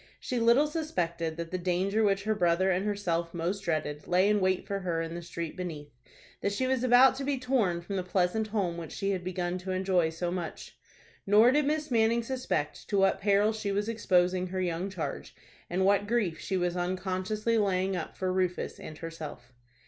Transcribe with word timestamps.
She 0.19 0.39
little 0.39 0.65
suspected 0.65 1.37
that 1.37 1.51
the 1.51 1.59
danger 1.59 2.03
which 2.03 2.23
her 2.23 2.33
brother 2.33 2.71
and 2.71 2.83
herself 2.87 3.35
most 3.35 3.59
dreaded 3.61 4.07
lay 4.07 4.27
in 4.29 4.39
wait 4.39 4.65
for 4.65 4.79
her 4.79 4.99
in 4.99 5.13
the 5.13 5.21
street 5.21 5.55
beneath; 5.55 5.89
that 6.41 6.51
she 6.53 6.65
was 6.65 6.83
about 6.83 7.13
to 7.17 7.23
be 7.23 7.37
torn 7.37 7.81
from 7.81 7.97
the 7.97 8.03
pleasant 8.03 8.47
home 8.47 8.77
which 8.77 8.91
she 8.93 9.11
had 9.11 9.23
begun 9.23 9.59
to 9.59 9.69
enjoy 9.69 10.09
so 10.09 10.31
much. 10.31 10.75
Nor 11.27 11.51
did 11.51 11.67
Miss 11.67 11.91
Manning 11.91 12.23
suspect 12.23 12.89
to 12.89 12.97
what 12.97 13.21
peril 13.21 13.53
she 13.53 13.71
was 13.71 13.87
exposing 13.87 14.47
her 14.47 14.59
young 14.59 14.89
charge, 14.89 15.35
and 15.69 15.85
what 15.85 16.07
grief 16.07 16.39
she 16.39 16.57
was 16.57 16.75
unconsciously 16.75 17.59
laying 17.59 17.95
up 17.95 18.17
for 18.17 18.33
Rufus 18.33 18.79
and 18.79 18.97
herself. 18.97 19.53